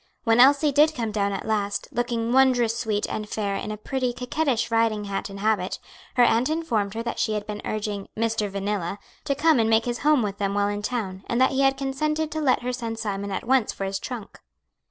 [0.23, 4.13] When Elsie did come down at last, looking wondrous sweet and fair in a pretty,
[4.13, 5.77] coquettish riding hat and habit,
[6.15, 8.49] her aunt informed her that she had been urging "Mr.
[8.49, 11.61] Vanilla" to come and make his home with them while in town, and that he
[11.61, 14.39] had consented to let her send Simon at once for his trunk.